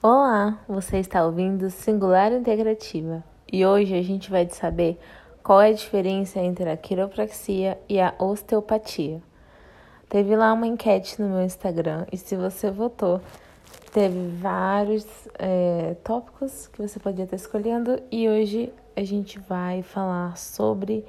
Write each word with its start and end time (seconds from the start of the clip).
Olá, 0.00 0.60
você 0.68 0.98
está 0.98 1.26
ouvindo 1.26 1.68
Singular 1.70 2.32
Integrativa 2.32 3.24
e 3.52 3.66
hoje 3.66 3.96
a 3.96 4.02
gente 4.02 4.30
vai 4.30 4.48
saber 4.48 4.96
qual 5.42 5.60
é 5.60 5.70
a 5.70 5.72
diferença 5.72 6.38
entre 6.38 6.70
a 6.70 6.76
quiropraxia 6.76 7.76
e 7.88 8.00
a 8.00 8.14
osteopatia. 8.16 9.20
Teve 10.08 10.36
lá 10.36 10.52
uma 10.52 10.68
enquete 10.68 11.20
no 11.20 11.28
meu 11.28 11.42
Instagram 11.42 12.06
e 12.12 12.16
se 12.16 12.36
você 12.36 12.70
votou, 12.70 13.20
teve 13.92 14.28
vários 14.36 15.04
é, 15.36 15.96
tópicos 16.04 16.68
que 16.68 16.80
você 16.80 17.00
podia 17.00 17.24
estar 17.24 17.34
escolhendo 17.34 18.00
e 18.08 18.28
hoje 18.28 18.72
a 18.94 19.02
gente 19.02 19.40
vai 19.40 19.82
falar 19.82 20.36
sobre 20.36 21.04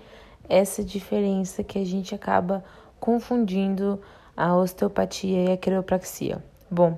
essa 0.50 0.84
diferença 0.84 1.64
que 1.64 1.78
a 1.78 1.86
gente 1.86 2.16
acaba 2.16 2.64
confundindo 3.00 4.02
a 4.36 4.56
osteopatia 4.56 5.44
e 5.44 5.52
a 5.52 5.58
quiropraxia. 5.58 6.44
Bom, 6.72 6.98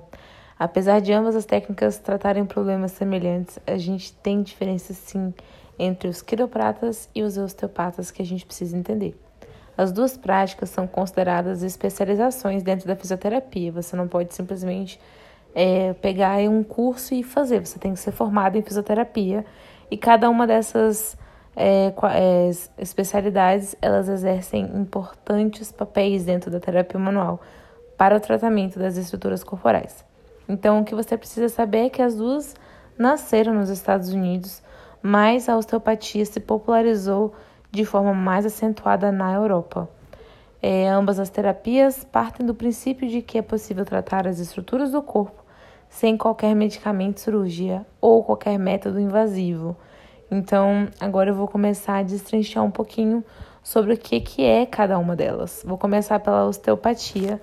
apesar 0.64 1.00
de 1.00 1.12
ambas 1.12 1.34
as 1.34 1.44
técnicas 1.44 1.98
tratarem 1.98 2.44
problemas 2.44 2.92
semelhantes, 2.92 3.58
a 3.66 3.76
gente 3.76 4.12
tem 4.12 4.42
diferenças 4.42 4.96
sim 4.96 5.34
entre 5.78 6.08
os 6.08 6.22
quiropratas 6.22 7.08
e 7.14 7.22
os 7.22 7.36
osteopatas 7.36 8.10
que 8.12 8.22
a 8.22 8.24
gente 8.24 8.46
precisa 8.46 8.76
entender. 8.76 9.18
As 9.76 9.90
duas 9.90 10.16
práticas 10.16 10.70
são 10.70 10.86
consideradas 10.86 11.62
especializações 11.62 12.62
dentro 12.62 12.86
da 12.86 12.94
fisioterapia. 12.94 13.72
Você 13.72 13.96
não 13.96 14.06
pode 14.06 14.34
simplesmente 14.34 15.00
é, 15.54 15.94
pegar 15.94 16.38
um 16.48 16.62
curso 16.62 17.12
e 17.12 17.24
fazer. 17.24 17.66
Você 17.66 17.78
tem 17.78 17.94
que 17.94 18.00
ser 18.00 18.12
formado 18.12 18.56
em 18.56 18.62
fisioterapia 18.62 19.44
e 19.90 19.96
cada 19.96 20.30
uma 20.30 20.46
dessas 20.46 21.16
é, 21.56 21.92
é, 22.12 22.50
especialidades 22.78 23.74
elas 23.82 24.08
exercem 24.08 24.64
importantes 24.76 25.72
papéis 25.72 26.24
dentro 26.24 26.50
da 26.50 26.60
terapia 26.60 27.00
manual 27.00 27.40
para 27.96 28.16
o 28.16 28.20
tratamento 28.20 28.78
das 28.78 28.96
estruturas 28.96 29.42
corporais. 29.42 30.11
Então, 30.48 30.80
o 30.80 30.84
que 30.84 30.94
você 30.94 31.16
precisa 31.16 31.48
saber 31.48 31.86
é 31.86 31.90
que 31.90 32.02
as 32.02 32.14
duas 32.14 32.54
nasceram 32.98 33.54
nos 33.54 33.68
Estados 33.68 34.12
Unidos, 34.12 34.62
mas 35.02 35.48
a 35.48 35.56
osteopatia 35.56 36.24
se 36.24 36.40
popularizou 36.40 37.34
de 37.70 37.84
forma 37.84 38.12
mais 38.12 38.44
acentuada 38.44 39.10
na 39.10 39.32
Europa. 39.32 39.88
É, 40.60 40.88
ambas 40.88 41.18
as 41.18 41.30
terapias 41.30 42.04
partem 42.04 42.46
do 42.46 42.54
princípio 42.54 43.08
de 43.08 43.20
que 43.22 43.38
é 43.38 43.42
possível 43.42 43.84
tratar 43.84 44.28
as 44.28 44.38
estruturas 44.38 44.92
do 44.92 45.02
corpo 45.02 45.42
sem 45.92 46.16
qualquer 46.16 46.54
medicamento, 46.56 47.20
cirurgia 47.20 47.84
ou 48.00 48.24
qualquer 48.24 48.58
método 48.58 48.98
invasivo. 48.98 49.76
Então, 50.30 50.88
agora 50.98 51.30
eu 51.30 51.34
vou 51.34 51.46
começar 51.46 51.98
a 51.98 52.02
destrinchar 52.02 52.64
um 52.64 52.70
pouquinho 52.70 53.22
sobre 53.62 53.92
o 53.92 53.98
que, 53.98 54.18
que 54.18 54.42
é 54.42 54.64
cada 54.64 54.98
uma 54.98 55.14
delas. 55.14 55.62
Vou 55.66 55.76
começar 55.76 56.18
pela 56.18 56.46
osteopatia 56.46 57.38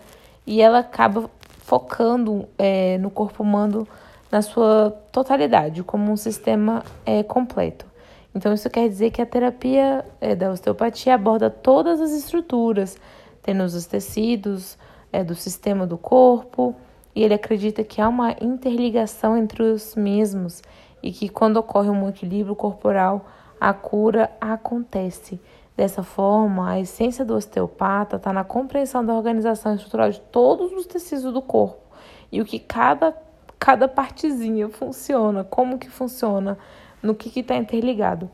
e 0.47 0.61
ela 0.61 0.79
acaba 0.79 1.29
focando 1.69 2.49
é, 2.57 2.97
no 2.97 3.11
corpo 3.11 3.43
humano 3.43 3.87
na 4.31 4.41
sua 4.41 4.89
totalidade, 5.11 5.83
como 5.83 6.11
um 6.11 6.17
sistema 6.17 6.83
é, 7.05 7.21
completo. 7.21 7.85
Então, 8.33 8.51
isso 8.51 8.67
quer 8.71 8.89
dizer 8.89 9.11
que 9.11 9.21
a 9.21 9.25
terapia 9.25 10.03
é, 10.19 10.35
da 10.35 10.49
osteopatia 10.49 11.13
aborda 11.13 11.47
todas 11.47 12.01
as 12.01 12.09
estruturas, 12.09 12.97
tendo 13.43 13.63
os 13.63 13.85
tecidos 13.85 14.79
é, 15.13 15.23
do 15.23 15.35
sistema 15.35 15.85
do 15.85 15.95
corpo, 15.95 16.75
e 17.15 17.23
ele 17.23 17.35
acredita 17.35 17.83
que 17.83 18.01
há 18.01 18.09
uma 18.09 18.35
interligação 18.41 19.37
entre 19.37 19.61
os 19.61 19.95
mesmos 19.95 20.63
e 21.03 21.11
que 21.11 21.29
quando 21.29 21.57
ocorre 21.57 21.89
um 21.91 22.09
equilíbrio 22.09 22.55
corporal, 22.55 23.27
a 23.61 23.73
cura 23.73 24.31
acontece. 24.41 25.39
Dessa 25.79 26.03
forma, 26.03 26.71
a 26.71 26.79
essência 26.81 27.23
do 27.23 27.33
osteopata 27.33 28.17
está 28.17 28.33
na 28.33 28.43
compreensão 28.43 29.05
da 29.05 29.13
organização 29.13 29.73
estrutural 29.73 30.09
de 30.09 30.19
todos 30.19 30.73
os 30.73 30.85
tecidos 30.85 31.31
do 31.31 31.41
corpo 31.41 31.79
e 32.29 32.41
o 32.41 32.45
que 32.45 32.59
cada, 32.59 33.15
cada 33.57 33.87
partezinha 33.87 34.67
funciona, 34.67 35.45
como 35.45 35.79
que 35.79 35.89
funciona, 35.89 36.57
no 37.01 37.15
que 37.15 37.39
está 37.39 37.55
interligado. 37.55 38.29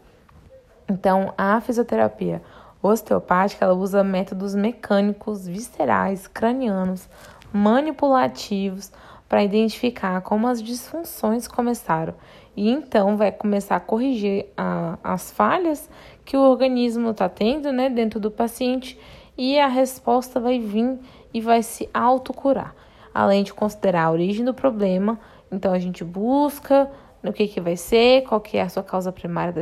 Então, 0.89 1.35
a 1.38 1.61
fisioterapia 1.61 2.41
osteopática 2.81 3.63
ela 3.63 3.75
usa 3.75 4.03
métodos 4.03 4.56
mecânicos, 4.56 5.47
viscerais, 5.47 6.25
cranianos, 6.25 7.07
manipulativos 7.53 8.91
para 9.28 9.44
identificar 9.44 10.22
como 10.22 10.47
as 10.47 10.62
disfunções 10.62 11.47
começaram 11.47 12.13
e 12.56 12.69
então 12.69 13.18
vai 13.18 13.31
começar 13.31 13.75
a 13.75 13.80
corrigir 13.80 14.46
a, 14.56 14.97
as 15.03 15.31
falhas 15.31 15.90
que 16.24 16.38
o 16.38 16.41
organismo 16.41 17.12
está 17.12 17.28
tendo 17.28 17.72
né, 17.72 17.90
dentro 17.90 18.19
do 18.19 18.31
paciente 18.31 18.97
e 19.38 19.59
a 19.59 19.68
resposta 19.68 20.40
vai 20.40 20.59
vir 20.59 20.97
e 21.34 21.41
vai 21.41 21.62
se 21.62 21.90
autocurar. 21.94 22.74
Além 23.13 23.44
de 23.44 23.53
considerar 23.53 24.06
a 24.06 24.12
origem 24.12 24.46
do 24.46 24.53
problema, 24.53 25.19
então 25.52 25.74
a 25.74 25.80
gente 25.80 26.03
busca 26.03 26.90
no 27.22 27.34
que, 27.34 27.47
que 27.47 27.59
vai 27.59 27.75
ser, 27.75 28.24
qual 28.24 28.40
que 28.40 28.57
é 28.57 28.62
a 28.62 28.69
sua 28.69 28.84
causa 28.84 29.12
primária 29.12 29.53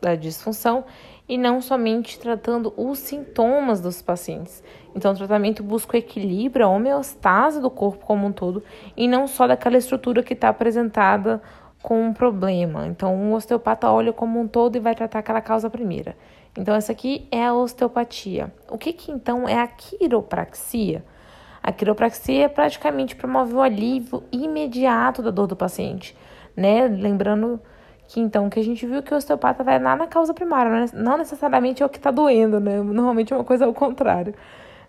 da 0.00 0.14
disfunção 0.14 0.84
e 1.30 1.38
não 1.38 1.62
somente 1.62 2.18
tratando 2.18 2.74
os 2.76 2.98
sintomas 2.98 3.80
dos 3.80 4.02
pacientes. 4.02 4.64
Então, 4.96 5.12
o 5.12 5.16
tratamento 5.16 5.62
busca 5.62 5.96
o 5.96 5.96
equilíbrio, 5.96 6.66
a 6.66 6.68
homeostase 6.68 7.60
do 7.60 7.70
corpo 7.70 8.04
como 8.04 8.26
um 8.26 8.32
todo 8.32 8.64
e 8.96 9.06
não 9.06 9.28
só 9.28 9.46
daquela 9.46 9.76
estrutura 9.76 10.24
que 10.24 10.32
está 10.32 10.48
apresentada 10.48 11.40
com 11.80 12.02
um 12.02 12.12
problema. 12.12 12.88
Então, 12.88 13.14
um 13.14 13.32
osteopata 13.32 13.88
olha 13.88 14.12
como 14.12 14.40
um 14.40 14.48
todo 14.48 14.74
e 14.74 14.80
vai 14.80 14.92
tratar 14.92 15.20
aquela 15.20 15.40
causa 15.40 15.70
primeira. 15.70 16.16
Então, 16.58 16.74
essa 16.74 16.90
aqui 16.90 17.28
é 17.30 17.46
a 17.46 17.54
osteopatia. 17.54 18.52
O 18.68 18.76
que, 18.76 18.92
que 18.92 19.12
então 19.12 19.48
é 19.48 19.60
a 19.60 19.68
quiropraxia? 19.68 21.04
A 21.62 21.70
quiropraxia 21.70 22.48
praticamente 22.48 23.14
promove 23.14 23.54
o 23.54 23.60
alívio 23.60 24.24
imediato 24.32 25.22
da 25.22 25.30
dor 25.30 25.46
do 25.46 25.54
paciente, 25.54 26.16
né? 26.56 26.88
Lembrando 26.88 27.60
que 28.10 28.18
então 28.18 28.50
que 28.50 28.58
a 28.58 28.64
gente 28.64 28.84
viu 28.84 29.02
que 29.04 29.14
o 29.14 29.16
osteopata 29.16 29.62
vai 29.62 29.80
lá 29.80 29.94
na 29.94 30.06
causa 30.08 30.34
primária, 30.34 30.86
não 30.92 31.16
necessariamente 31.16 31.80
é 31.80 31.86
o 31.86 31.88
que 31.88 31.98
está 31.98 32.10
doendo, 32.10 32.58
né? 32.58 32.82
Normalmente 32.82 33.32
é 33.32 33.36
uma 33.36 33.44
coisa 33.44 33.66
ao 33.66 33.72
contrário. 33.72 34.34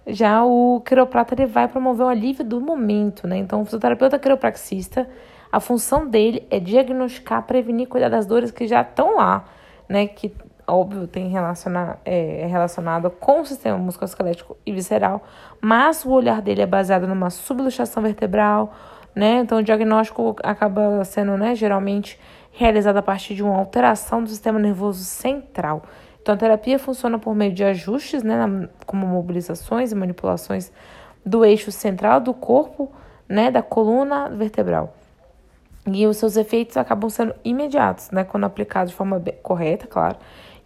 Já 0.07 0.43
o 0.43 0.81
quiroprata 0.81 1.35
ele 1.35 1.45
vai 1.45 1.67
promover 1.67 2.07
o 2.07 2.09
alívio 2.09 2.43
do 2.43 2.59
momento, 2.59 3.27
né? 3.27 3.37
Então, 3.37 3.61
o 3.61 3.65
fisioterapeuta 3.65 4.17
quiropraxista 4.17 5.07
a 5.51 5.59
função 5.59 6.07
dele 6.07 6.47
é 6.49 6.59
diagnosticar, 6.59 7.43
prevenir, 7.43 7.87
cuidar 7.87 8.09
das 8.09 8.25
dores 8.25 8.49
que 8.49 8.65
já 8.67 8.81
estão 8.81 9.17
lá, 9.17 9.45
né? 9.87 10.07
Que, 10.07 10.33
óbvio, 10.65 11.05
tem 11.05 11.27
relacionar, 11.29 11.99
é, 12.03 12.41
é 12.41 12.47
relacionado 12.47 13.11
com 13.11 13.41
o 13.41 13.45
sistema 13.45 13.77
musculoesquelético 13.77 14.57
e 14.65 14.71
visceral, 14.71 15.21
mas 15.61 16.03
o 16.05 16.09
olhar 16.09 16.41
dele 16.41 16.63
é 16.63 16.65
baseado 16.65 17.05
numa 17.05 17.29
subluxação 17.29 18.01
vertebral, 18.01 18.73
né? 19.15 19.39
Então, 19.39 19.59
o 19.59 19.63
diagnóstico 19.63 20.35
acaba 20.43 21.03
sendo, 21.03 21.37
né, 21.37 21.55
geralmente 21.55 22.19
realizado 22.51 22.97
a 22.97 23.01
partir 23.01 23.33
de 23.35 23.43
uma 23.43 23.57
alteração 23.57 24.23
do 24.23 24.29
sistema 24.29 24.59
nervoso 24.59 25.03
central. 25.03 25.83
Então, 26.21 26.35
a 26.35 26.37
terapia 26.37 26.77
funciona 26.77 27.17
por 27.17 27.33
meio 27.33 27.51
de 27.51 27.63
ajustes, 27.63 28.23
né, 28.23 28.67
como 28.85 29.07
mobilizações 29.07 29.91
e 29.91 29.95
manipulações 29.95 30.71
do 31.25 31.43
eixo 31.43 31.71
central 31.71 32.19
do 32.19 32.33
corpo, 32.33 32.91
né, 33.27 33.49
da 33.49 33.61
coluna 33.61 34.29
vertebral. 34.29 34.93
E 35.87 36.05
os 36.05 36.17
seus 36.17 36.37
efeitos 36.37 36.77
acabam 36.77 37.09
sendo 37.09 37.33
imediatos, 37.43 38.11
né, 38.11 38.23
quando 38.23 38.43
aplicados 38.43 38.91
de 38.91 38.97
forma 38.97 39.21
correta, 39.41 39.87
claro, 39.87 40.17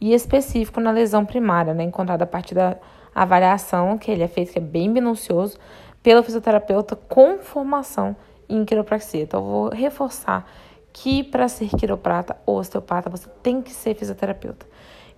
e 0.01 0.13
específico 0.13 0.81
na 0.81 0.91
lesão 0.91 1.25
primária, 1.25 1.73
né, 1.73 1.83
encontrada 1.83 2.25
a 2.25 2.27
partir 2.27 2.53
da 2.53 2.75
avaliação, 3.13 3.97
que 3.97 4.11
ele 4.11 4.23
é 4.23 4.27
feito, 4.27 4.51
que 4.51 4.59
é 4.59 4.61
bem 4.61 4.89
minucioso, 4.89 5.57
pelo 6.03 6.21
fisioterapeuta 6.21 6.95
com 6.95 7.39
formação 7.39 8.15
em 8.49 8.63
quiropraxia. 8.65 9.23
Então, 9.23 9.39
eu 9.39 9.45
vou 9.45 9.69
reforçar 9.69 10.49
que 10.93 11.23
para 11.23 11.47
ser 11.47 11.69
quiroprata 11.69 12.37
ou 12.45 12.57
osteopata, 12.57 13.09
você 13.09 13.29
tem 13.43 13.61
que 13.61 13.71
ser 13.71 13.95
fisioterapeuta. 13.95 14.65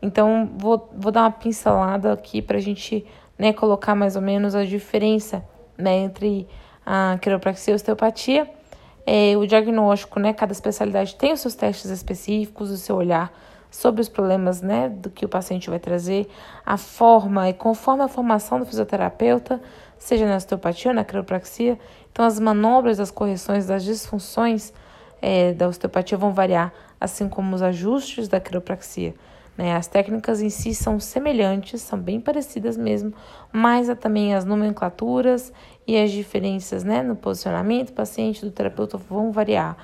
Então, 0.02 0.50
vou, 0.58 0.90
vou 0.96 1.12
dar 1.12 1.22
uma 1.22 1.32
pincelada 1.32 2.14
aqui 2.14 2.42
para 2.42 2.58
a 2.58 2.62
gente 2.62 3.06
né, 3.38 3.54
colocar 3.54 3.96
mais 3.96 4.16
ou 4.16 4.22
menos 4.22 4.56
a 4.56 4.64
diferença 4.64 5.44
né, 5.78 5.98
entre 5.98 6.48
a 6.86 7.18
quiropraxia 7.22 7.72
e 7.72 7.74
a 7.74 7.76
osteopatia 7.76 8.58
é, 9.08 9.38
o 9.38 9.48
diagnóstico, 9.48 10.20
né? 10.20 10.34
Cada 10.34 10.52
especialidade 10.52 11.16
tem 11.16 11.32
os 11.32 11.40
seus 11.40 11.56
testes 11.56 11.90
específicos, 11.90 12.70
o 12.70 12.76
seu 12.76 12.98
olhar 12.98 13.32
sobre 13.72 14.02
os 14.02 14.10
problemas, 14.10 14.62
né? 14.62 14.90
Do 14.90 15.10
que 15.10 15.24
o 15.24 15.30
paciente 15.30 15.70
vai 15.70 15.80
trazer, 15.80 16.28
a 16.66 16.76
forma 16.76 17.50
e 17.50 17.54
conforme 17.54 18.04
a 18.04 18.10
formação 18.10 18.60
do 18.60 18.66
fisioterapeuta, 18.66 19.62
seja 19.98 20.28
na 20.28 20.36
osteopatia 20.36 20.92
ou 20.92 20.96
na 20.96 21.04
quiropraxia, 21.04 21.78
então 22.12 22.26
as 22.26 22.40
manobras, 22.40 23.00
as 23.00 23.12
correções 23.12 23.68
das 23.68 23.84
disfunções 23.84 24.74
é, 25.22 25.54
da 25.54 25.68
osteopatia 25.68 26.18
vão 26.18 26.32
variar, 26.32 26.74
assim 27.00 27.28
como 27.28 27.56
os 27.56 27.62
ajustes 27.62 28.28
da 28.28 28.40
quiropraxia. 28.40 29.14
Né? 29.58 29.76
As 29.76 29.88
técnicas 29.88 30.42
em 30.42 30.50
si 30.50 30.76
são 30.76 31.00
semelhantes, 31.00 31.82
são 31.82 31.98
bem 31.98 32.22
parecidas 32.22 32.78
mesmo, 32.78 33.14
mas 33.52 33.90
há 33.90 33.96
também 33.96 34.36
as 34.36 34.46
nomenclaturas 34.46 35.52
e 35.88 35.98
as 35.98 36.12
diferenças 36.12 36.84
né, 36.84 37.02
no 37.02 37.16
posicionamento 37.16 37.88
do 37.88 37.94
paciente 37.94 38.46
do 38.46 38.52
terapeuta 38.52 38.98
vão 38.98 39.32
variar. 39.32 39.76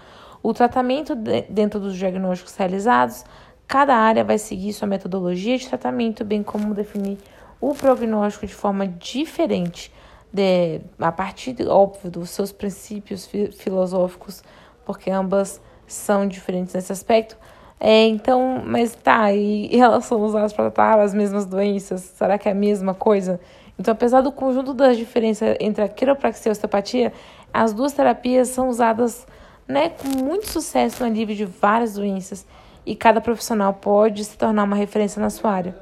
O 0.43 0.53
tratamento 0.53 1.15
de, 1.15 1.41
dentro 1.43 1.79
dos 1.79 1.95
diagnósticos 1.95 2.55
realizados, 2.55 3.25
cada 3.67 3.95
área 3.95 4.23
vai 4.23 4.37
seguir 4.37 4.73
sua 4.73 4.87
metodologia 4.87 5.57
de 5.57 5.67
tratamento, 5.67 6.23
bem 6.23 6.43
como 6.43 6.73
definir 6.73 7.17
o 7.59 7.73
prognóstico 7.73 8.45
de 8.45 8.53
forma 8.53 8.85
diferente, 8.85 9.91
de, 10.33 10.81
a 10.99 11.11
partir, 11.11 11.55
óbvio, 11.67 12.09
dos 12.09 12.31
seus 12.31 12.51
princípios 12.51 13.29
filosóficos 13.55 14.43
porque 14.85 15.09
ambas 15.09 15.61
são 15.87 16.27
diferentes 16.27 16.73
nesse 16.73 16.91
aspecto. 16.91 17.37
É, 17.79 18.05
então, 18.05 18.63
mas 18.65 18.95
tá, 18.95 19.31
e, 19.33 19.69
elas 19.77 20.05
são 20.05 20.21
usadas 20.21 20.53
para 20.53 20.71
tratar 20.71 20.99
as 20.99 21.13
mesmas 21.13 21.45
doenças? 21.45 22.01
Será 22.01 22.37
que 22.37 22.47
é 22.47 22.51
a 22.51 22.55
mesma 22.55 22.93
coisa? 22.93 23.39
Então, 23.77 23.91
apesar 23.91 24.21
do 24.21 24.31
conjunto 24.31 24.73
das 24.73 24.97
diferenças 24.97 25.57
entre 25.59 25.83
a 25.83 25.89
quiropraxia 25.89 26.49
e 26.49 26.51
a 26.51 26.53
osteopatia, 26.53 27.13
as 27.53 27.73
duas 27.73 27.91
terapias 27.91 28.49
são 28.49 28.69
usadas 28.69 29.27
né, 29.67 29.89
com 29.89 30.07
muito 30.07 30.47
sucesso 30.47 31.03
no 31.03 31.09
alívio 31.09 31.35
de 31.35 31.45
várias 31.45 31.93
doenças 31.93 32.45
e 32.85 32.95
cada 32.95 33.21
profissional 33.21 33.73
pode 33.73 34.23
se 34.23 34.37
tornar 34.37 34.63
uma 34.63 34.75
referência 34.75 35.21
na 35.21 35.29
sua 35.29 35.51
área. 35.51 35.75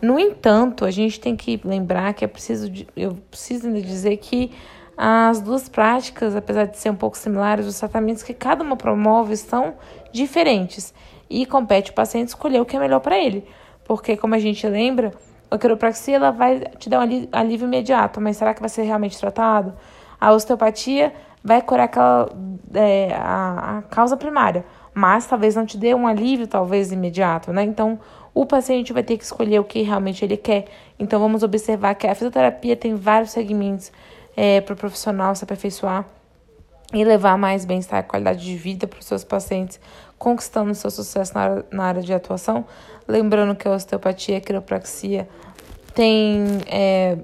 No 0.00 0.18
entanto, 0.18 0.84
a 0.84 0.90
gente 0.90 1.20
tem 1.20 1.36
que 1.36 1.60
lembrar 1.64 2.12
que 2.12 2.24
é 2.24 2.28
preciso, 2.28 2.70
eu 2.96 3.16
preciso 3.30 3.68
ainda 3.68 3.80
dizer 3.80 4.16
que 4.16 4.50
as 4.96 5.40
duas 5.40 5.68
práticas, 5.68 6.36
apesar 6.36 6.66
de 6.66 6.76
ser 6.78 6.90
um 6.90 6.96
pouco 6.96 7.16
similares, 7.16 7.66
os 7.66 7.78
tratamentos 7.78 8.22
que 8.22 8.34
cada 8.34 8.62
uma 8.62 8.76
promove 8.76 9.36
são 9.36 9.74
diferentes 10.12 10.92
e 11.30 11.46
compete 11.46 11.90
o 11.90 11.94
paciente 11.94 12.28
escolher 12.28 12.60
o 12.60 12.64
que 12.64 12.76
é 12.76 12.78
melhor 12.80 13.00
para 13.00 13.18
ele. 13.18 13.46
Porque, 13.84 14.16
como 14.16 14.34
a 14.34 14.38
gente 14.38 14.66
lembra, 14.66 15.12
a 15.50 15.58
quiropraxia 15.58 16.16
ela 16.16 16.30
vai 16.30 16.60
te 16.78 16.88
dar 16.88 17.00
um 17.00 17.28
alívio 17.32 17.66
imediato, 17.66 18.20
mas 18.20 18.36
será 18.36 18.54
que 18.54 18.60
vai 18.60 18.68
ser 18.68 18.82
realmente 18.82 19.18
tratado? 19.18 19.72
A 20.20 20.32
osteopatia 20.32 21.12
vai 21.42 21.60
curar 21.62 21.84
aquela, 21.84 22.28
é, 22.74 23.14
a, 23.14 23.78
a 23.78 23.82
causa 23.82 24.16
primária, 24.16 24.64
mas 24.94 25.26
talvez 25.26 25.56
não 25.56 25.66
te 25.66 25.76
dê 25.76 25.94
um 25.94 26.06
alívio, 26.06 26.46
talvez 26.46 26.92
imediato, 26.92 27.52
né? 27.52 27.62
Então, 27.62 27.98
o 28.34 28.46
paciente 28.46 28.92
vai 28.92 29.02
ter 29.02 29.16
que 29.18 29.24
escolher 29.24 29.58
o 29.58 29.64
que 29.64 29.82
realmente 29.82 30.24
ele 30.24 30.36
quer. 30.36 30.66
Então, 30.98 31.20
vamos 31.20 31.42
observar 31.42 31.94
que 31.94 32.06
a 32.06 32.14
fisioterapia 32.14 32.76
tem 32.76 32.94
vários 32.94 33.30
segmentos 33.30 33.92
é, 34.36 34.60
para 34.60 34.74
o 34.74 34.76
profissional 34.76 35.34
se 35.34 35.44
aperfeiçoar 35.44 36.06
e 36.92 37.04
levar 37.04 37.38
mais 37.38 37.64
bem-estar 37.64 38.00
e 38.00 38.02
qualidade 38.02 38.44
de 38.44 38.56
vida 38.56 38.86
para 38.86 38.98
os 38.98 39.06
seus 39.06 39.24
pacientes, 39.24 39.80
conquistando 40.18 40.74
seu 40.74 40.90
sucesso 40.90 41.34
na 41.34 41.40
área, 41.40 41.66
na 41.70 41.84
área 41.84 42.02
de 42.02 42.12
atuação. 42.12 42.64
Lembrando 43.08 43.54
que 43.56 43.66
a 43.66 43.72
osteopatia 43.72 44.34
e 44.34 44.38
a 44.38 44.40
quiropraxia 44.40 45.28
tem, 45.94 46.44
é, 46.66 47.18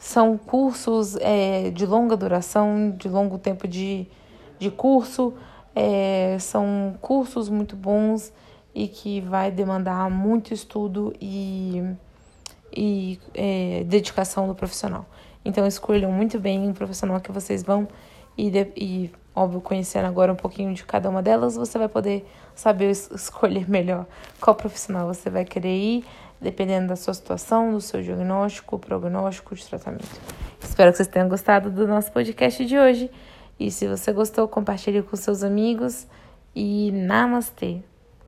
são 0.00 0.38
cursos 0.38 1.14
é, 1.16 1.70
de 1.70 1.84
longa 1.84 2.16
duração, 2.16 2.90
de 2.96 3.06
longo 3.06 3.36
tempo 3.38 3.68
de, 3.68 4.06
de 4.58 4.70
curso, 4.70 5.34
é, 5.76 6.38
são 6.40 6.96
cursos 7.02 7.50
muito 7.50 7.76
bons 7.76 8.32
e 8.74 8.88
que 8.88 9.20
vai 9.20 9.50
demandar 9.50 10.08
muito 10.10 10.54
estudo 10.54 11.12
e, 11.20 11.82
e 12.74 13.20
é, 13.34 13.84
dedicação 13.84 14.48
do 14.48 14.54
profissional. 14.54 15.04
Então 15.44 15.66
escolham 15.66 16.10
muito 16.10 16.40
bem 16.40 16.70
o 16.70 16.72
profissional 16.72 17.20
que 17.20 17.30
vocês 17.30 17.62
vão 17.62 17.86
e, 18.38 18.50
de, 18.50 18.68
e, 18.74 19.10
óbvio, 19.36 19.60
conhecendo 19.60 20.06
agora 20.06 20.32
um 20.32 20.36
pouquinho 20.36 20.72
de 20.72 20.82
cada 20.82 21.10
uma 21.10 21.22
delas, 21.22 21.56
você 21.56 21.76
vai 21.76 21.88
poder 21.88 22.26
saber 22.54 22.90
escolher 22.90 23.68
melhor 23.68 24.06
qual 24.40 24.56
profissional 24.56 25.06
você 25.06 25.28
vai 25.28 25.44
querer 25.44 25.76
ir, 25.76 26.04
dependendo 26.40 26.88
da 26.88 26.96
sua 26.96 27.14
situação, 27.14 27.72
do 27.72 27.80
seu 27.80 28.02
diagnóstico, 28.02 28.78
prognóstico 28.78 29.54
de 29.54 29.66
tratamento. 29.66 30.08
Espero 30.62 30.90
que 30.90 30.96
vocês 30.96 31.08
tenham 31.08 31.28
gostado 31.28 31.70
do 31.70 31.86
nosso 31.86 32.10
podcast 32.12 32.64
de 32.64 32.78
hoje. 32.78 33.10
E 33.58 33.70
se 33.70 33.86
você 33.86 34.12
gostou, 34.12 34.48
compartilhe 34.48 35.02
com 35.02 35.16
seus 35.16 35.42
amigos. 35.42 36.06
E 36.54 36.90
namastê! 36.92 37.89